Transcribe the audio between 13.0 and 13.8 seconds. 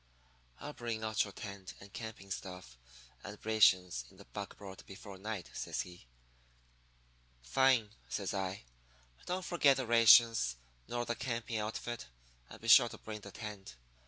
the tent.